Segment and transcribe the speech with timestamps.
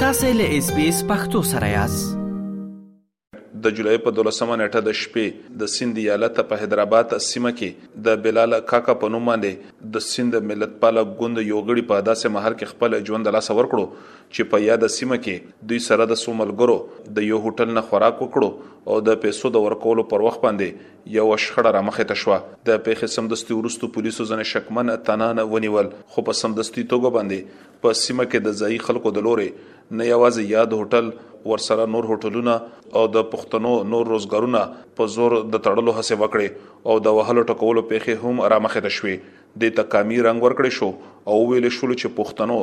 [0.00, 2.16] تاسې له اس بي اس پختو سره یاست
[3.62, 8.20] د جولای په 12مه نیټه د شپې د سند ایالت په حیدرآباد سیمه کې د
[8.26, 12.76] بلال کاکا په نوم باندې د سند ملت پال غوند یوغړی په داسې مهر کې
[12.76, 17.40] خپل ژوند لاس ورکړو چې په یاد سیمه کې دوی سره د سوملګرو د یو
[17.48, 21.80] هوټل نه خوراک وکړو او د پیسو د ورکولو پر وخت باندې یو شخړه را
[21.88, 26.86] مخه ته شو د پیښې سمدستي ورستو پولیسو ځنه شکمن تنان ونیول خو په سمدستي
[26.94, 29.50] توګه باندې په سیمه کې د ځای خلکو د لوري
[29.96, 31.06] نه یوازې یاد هوټل
[31.50, 32.54] ورسره نور هوټلونه
[33.00, 34.62] او د پښتنو نور روزګارونه
[34.98, 36.48] په زور د تړلو هڅه وکړي
[36.88, 39.16] او د وهلو ټکولو پیښې هم را مخه ته شوي
[39.62, 40.90] د تکامی رنگ ورکړی شو
[41.30, 42.58] او ویل شو چې پښتنو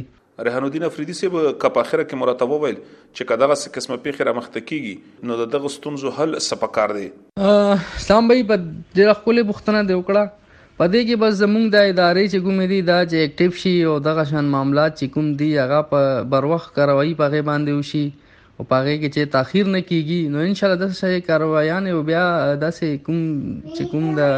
[0.49, 4.61] رهن الدین افریدی سیب کپ اخره کې مراته وویل چې کداغه څه قسمه پیخره مخته
[4.71, 7.09] کیږي نو دغه ستونزو حل سپکار دی
[7.49, 10.31] اسلام بای په ډیره خپل بوختنه دی وکړه
[10.77, 14.23] پدې کې بس زمونږ د ادارې چې کوم دي دا چې اکټیو شي او دغه
[14.29, 19.13] شان معاملات چې کوم دي هغه په بروخ کاروایی پغه باندې وشي او پغه کې
[19.15, 22.23] چې تاخير نه کیږي نو ان شاء الله د څه کاروایان او بیا
[22.65, 24.33] د څه کوم چې کوم د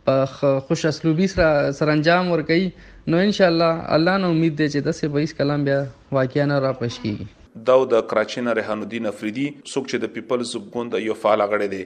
[0.08, 2.70] په خوش اسلوبي سره سرانجام ور کوي
[3.14, 5.80] نو ان شاء الله الله نو امید دی چې د سه 22 کلام بیا
[6.20, 10.52] واقعیا را پښ کیږي دا د کراچي نه ریحان الدین افریدي څوک چې د پیپلز
[10.76, 11.86] ګوند یو فعال غړی دی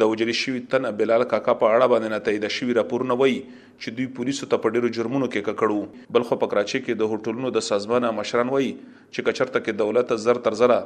[0.00, 3.96] د وجری شوی تن بلال کاکا په اړه باندې نه تایید شوی راپورونه وایي چې
[4.00, 7.54] دوی پولیسو ته په ډیرو جرمونو کې ککړو بل خو په کراچي کې د هوټلونو
[7.58, 10.78] د سازمان مشران وایي چې کچرته کې دولت زر تر زره